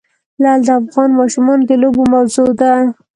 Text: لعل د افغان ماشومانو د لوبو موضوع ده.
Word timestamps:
لعل 0.41 0.59
د 0.67 0.69
افغان 0.81 1.09
ماشومانو 1.19 1.63
د 1.69 1.71
لوبو 1.81 2.03
موضوع 2.13 2.49
ده. 2.59 2.71